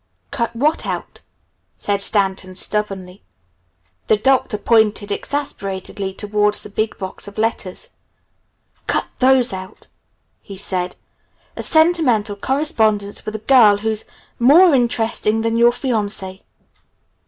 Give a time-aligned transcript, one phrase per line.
[0.31, 1.21] "Cut what out?"
[1.77, 3.21] said Stanton stubbornly.
[4.07, 7.89] The Doctor pointed exasperatedly towards the big box of letters.
[8.87, 9.85] "Cut those out,"
[10.41, 10.95] he said.
[11.55, 14.05] "A sentimental correspondence with a girl who's
[14.39, 16.41] more interesting than your fiancée!"